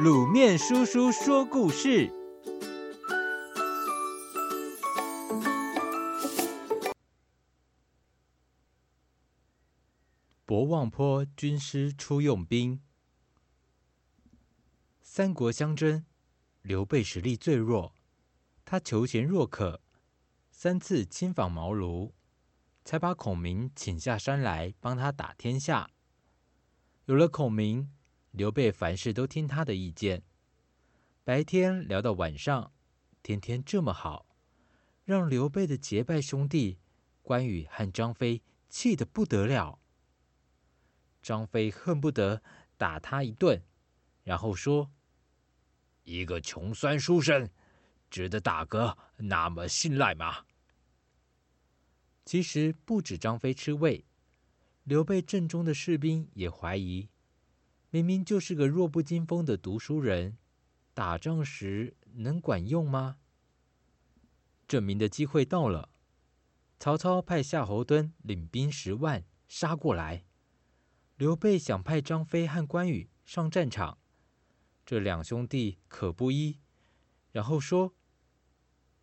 [0.00, 2.10] 卤面叔叔说故事：
[10.46, 12.80] 博望坡军师出用兵。
[15.02, 16.06] 三国相争，
[16.62, 17.94] 刘备实力最弱，
[18.64, 19.82] 他求贤若渴，
[20.50, 22.12] 三次亲访茅庐，
[22.82, 25.90] 才把孔明请下山来帮他打天下。
[27.04, 27.92] 有了孔明，
[28.32, 30.22] 刘备凡事都听他的意见，
[31.22, 32.72] 白天聊到晚上，
[33.22, 34.26] 天天这么好，
[35.04, 36.78] 让刘备的结拜兄弟
[37.20, 39.78] 关羽和张飞气得不得了。
[41.20, 42.42] 张飞恨不得
[42.78, 43.62] 打他一顿，
[44.24, 44.90] 然后说
[46.02, 47.50] ：“一个穷酸书生，
[48.10, 50.46] 值得大哥那么信赖吗？”
[52.24, 54.06] 其实不止张飞吃味，
[54.84, 57.10] 刘备阵中的士兵也怀疑。
[57.94, 60.38] 明明就是个弱不禁风的读书人，
[60.94, 63.18] 打仗时能管用吗？
[64.66, 65.90] 证明的机会到了，
[66.78, 70.24] 曹操派夏侯惇领兵十万杀过来，
[71.18, 73.98] 刘备想派张飞和关羽上战场，
[74.86, 76.60] 这两兄弟可不依，
[77.30, 77.92] 然后说：“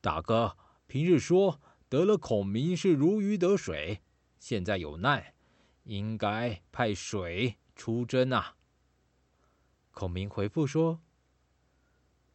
[0.00, 4.00] 大哥平日说得了孔明是如鱼得水，
[4.38, 5.34] 现在有难，
[5.82, 8.56] 应该派水出征啊。”
[10.00, 11.02] 孔明回复说：“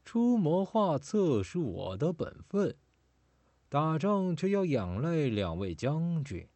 [0.05, 2.77] 出谋划策是我的本分，
[3.69, 6.47] 打仗却要仰赖两位将军。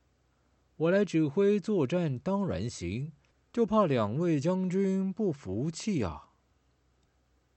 [0.75, 3.11] 我来指挥作战当然行，
[3.51, 6.29] 就怕两位将军不服气啊。”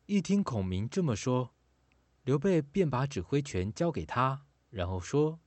[0.09, 1.53] 一听孔明这么说，
[2.25, 5.41] 刘备便把指挥权交给他，然后说：“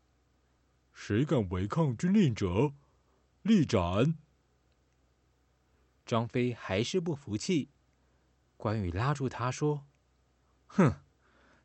[0.94, 2.72] 谁敢违抗军令者，
[3.42, 4.16] 立斩。”
[6.06, 7.70] 张飞还是不服气。
[8.66, 9.86] 关羽拉住他说
[10.66, 10.96] ：“哼，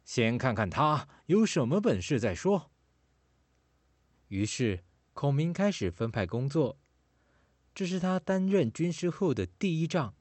[0.05, 2.71] 先看看他有什么本事再说。”
[4.29, 6.79] 于是孔明开始分派工作。
[7.75, 10.15] 这是他担任军师后的第一仗。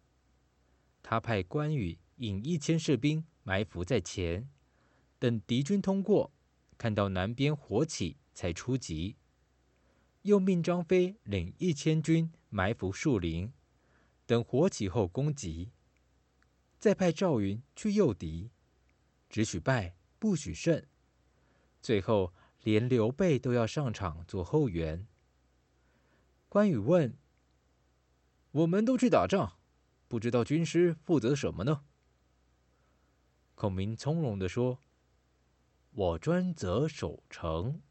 [1.03, 4.49] 他派关羽引一千士兵埋伏在前，
[5.19, 6.31] 等敌军通过，
[6.77, 9.17] 看到南边火起才出击。
[10.21, 13.51] 又命张飞领一千军埋伏树林，
[14.25, 15.73] 等火起后攻击。
[16.79, 18.51] 再派赵云去诱敌，
[19.29, 20.81] 只许败不许胜。
[21.81, 25.05] 最后连刘备都要上场做后援。
[26.47, 27.17] 关羽问
[28.51, 29.57] ：“我们都去打仗，
[30.07, 31.83] 不知道军师负责什么呢？”
[33.55, 34.79] 孔明从容地说
[35.91, 37.81] ：“我专责守城。”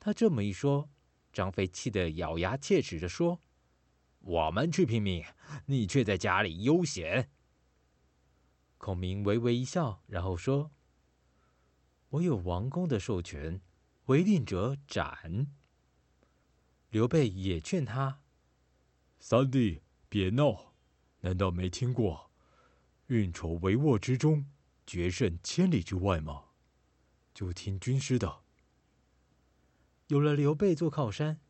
[0.00, 0.88] 他这么一说，
[1.30, 3.42] 张飞气得咬牙切齿地说。
[4.20, 5.24] 我们去拼命，
[5.66, 7.30] 你却在家里悠闲。
[8.76, 10.70] 孔明微微一笑，然后说
[12.10, 13.60] ：“我有王公的授权，
[14.06, 15.48] 违令者斩。”
[16.90, 18.22] 刘备也劝他
[19.18, 20.74] ：“三弟，别闹，
[21.20, 22.30] 难道没听过
[23.08, 24.46] ‘运筹帷幄之中，
[24.86, 26.44] 决胜千里之外’吗？
[27.34, 28.42] 就听军师的。”
[30.08, 31.40] 有了刘备做靠山。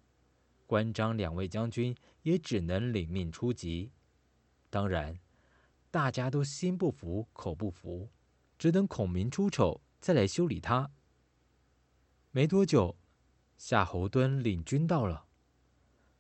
[0.69, 3.91] 关张两位将军也只能领命出击，
[4.69, 5.19] 当然，
[5.91, 8.11] 大家都心不服口不服，
[8.59, 10.91] 只等孔明出丑再来修理他。
[12.33, 12.99] 没多久，
[13.57, 15.25] 夏侯惇领军到了，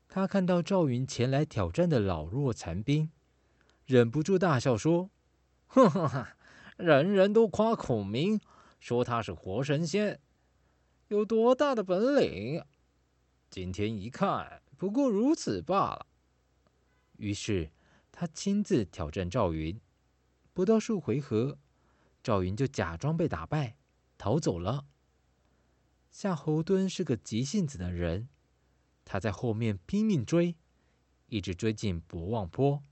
[0.09, 3.10] 他看到赵云前来挑战的老弱残兵，
[3.84, 5.10] 忍不住大笑说
[5.69, 6.26] ：“哼哼哼，
[6.78, 8.41] 人人都夸孔明，
[8.80, 10.19] 说他是活神仙，
[11.09, 12.65] 有多大的本领？”
[13.50, 16.06] 今天一看，不过如此罢了。
[17.16, 17.70] 于是
[18.12, 19.81] 他亲自挑战赵云，
[20.53, 21.59] 不到数回合，
[22.22, 23.76] 赵云就假装被打败，
[24.19, 24.86] 逃走了。
[26.10, 28.28] 夏侯惇是个急性子的人，
[29.04, 30.56] 他在后面拼命追，
[31.28, 32.83] 一直追进博望坡，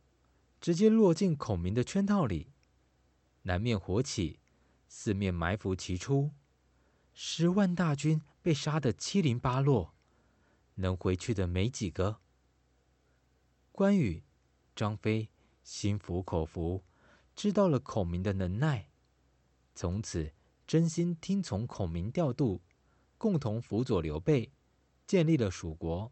[0.61, 2.53] 直接落进孔明的圈套里。
[3.43, 4.41] 南面火起，
[4.89, 6.33] 四面埋伏齐出，
[7.13, 9.95] 十万大军被杀得七零八落。
[10.77, 12.21] 能回去的没几个。
[13.73, 14.23] 关羽、
[14.75, 15.29] 张飞
[15.63, 16.83] 心服口服，
[17.35, 18.89] 知道了孔明的能耐，
[19.75, 20.33] 从此
[20.67, 22.63] 真心听从孔明调度，
[23.19, 24.53] 共同辅佐刘备，
[25.07, 26.11] 建立了蜀国，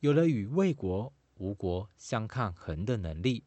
[0.00, 3.44] 有了与魏国、吴国相抗衡的能力。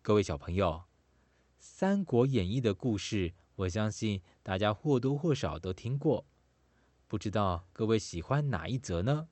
[0.00, 0.70] 各位小朋友，
[1.58, 6.24] 《三国演义》的故事，我相信大家或多或少都听过。
[7.08, 9.28] 不知道各位喜欢哪一则呢？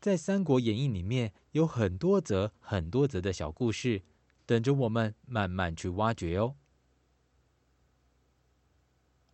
[0.00, 4.02] 在《三国演义》里面有很多则、很多则的小故事，
[4.46, 6.56] 等着我们慢慢去挖掘哦。